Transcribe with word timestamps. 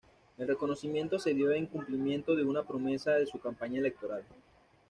El 0.39 0.47
reconocimiento 0.47 1.19
se 1.19 1.31
dio 1.31 1.51
en 1.51 1.67
cumplimiento 1.67 2.35
de 2.35 2.43
una 2.43 2.63
promesa 2.63 3.11
de 3.11 3.27
su 3.27 3.39
campaña 3.39 3.77
electoral. 3.77 4.23